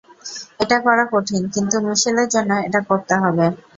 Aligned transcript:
এটা 0.59 0.77
করা 0.85 1.03
কঠিন 1.11 1.41
কিন্তু 1.53 1.75
মিশেলের 1.85 2.27
জন্য 2.29 2.51
এটা 2.67 2.79
করতে 2.89 3.13
হবে। 3.23 3.45